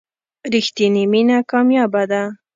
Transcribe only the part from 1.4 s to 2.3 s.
کمیابه ده.